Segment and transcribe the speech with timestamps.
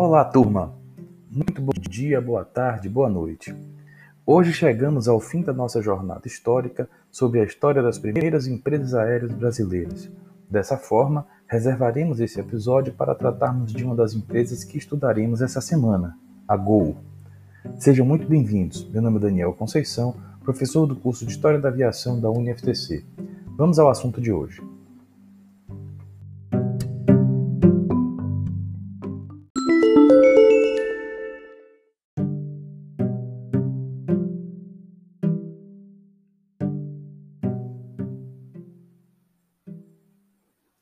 [0.00, 0.72] Olá, turma!
[1.28, 3.52] Muito bom dia, boa tarde, boa noite.
[4.24, 9.32] Hoje chegamos ao fim da nossa jornada histórica sobre a história das primeiras empresas aéreas
[9.32, 10.08] brasileiras.
[10.48, 16.16] Dessa forma, reservaremos esse episódio para tratarmos de uma das empresas que estudaremos essa semana,
[16.46, 16.98] a Gol.
[17.76, 18.88] Sejam muito bem-vindos.
[18.90, 23.04] Meu nome é Daniel Conceição, professor do curso de História da Aviação da UniFTC.
[23.56, 24.62] Vamos ao assunto de hoje.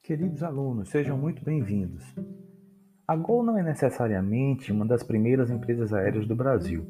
[0.07, 2.05] Queridos alunos, sejam muito bem-vindos.
[3.09, 6.87] A Gol não é necessariamente uma das primeiras empresas aéreas do Brasil.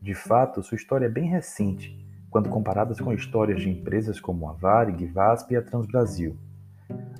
[0.00, 1.94] De fato, sua história é bem recente,
[2.30, 6.34] quando comparadas com histórias de empresas como a Varig, VASP e a Transbrasil.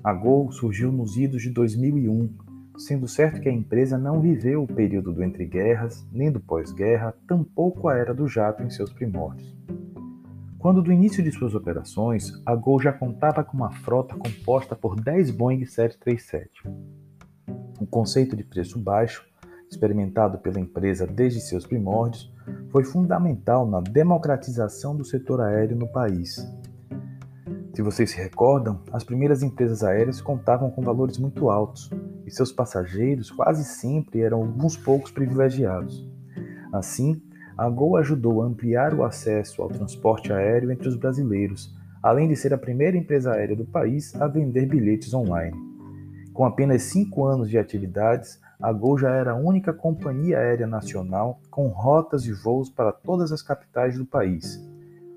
[0.03, 2.33] A Gol surgiu nos idos de 2001,
[2.75, 7.87] sendo certo que a empresa não viveu o período do entre-guerras, nem do pós-guerra, tampouco
[7.87, 9.55] a era do jato em seus primórdios.
[10.59, 14.99] Quando do início de suas operações, a Gol já contava com uma frota composta por
[14.99, 16.63] 10 Boeing 737.
[17.79, 19.23] O conceito de preço baixo,
[19.69, 22.33] experimentado pela empresa desde seus primórdios,
[22.71, 26.37] foi fundamental na democratização do setor aéreo no país.
[27.75, 31.91] Se vocês se recordam, as primeiras empresas aéreas contavam com valores muito altos
[32.25, 36.09] e seus passageiros quase sempre eram alguns poucos privilegiados.
[36.73, 37.21] Assim,
[37.57, 42.35] a Gol ajudou a ampliar o acesso ao transporte aéreo entre os brasileiros, além de
[42.35, 45.57] ser a primeira empresa aérea do país a vender bilhetes online.
[46.33, 51.39] Com apenas cinco anos de atividades, a Gol já era a única companhia aérea nacional
[51.49, 54.63] com rotas e voos para todas as capitais do país.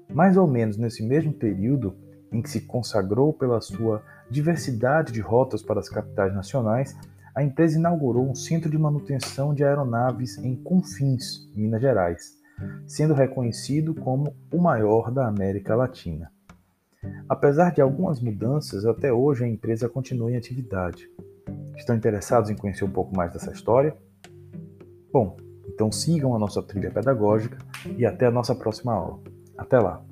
[0.08, 1.94] Mais ou menos nesse mesmo período,
[2.32, 6.96] em que se consagrou pela sua diversidade de rotas para as capitais nacionais,
[7.34, 12.38] a empresa inaugurou um centro de manutenção de aeronaves em Confins, Minas Gerais,
[12.86, 16.30] sendo reconhecido como o maior da América Latina.
[17.28, 21.08] Apesar de algumas mudanças, até hoje a empresa continua em atividade.
[21.76, 23.96] Estão interessados em conhecer um pouco mais dessa história?
[25.12, 25.36] Bom,
[25.66, 27.58] então sigam a nossa trilha pedagógica
[27.96, 29.20] e até a nossa próxima aula.
[29.56, 30.04] Até lá!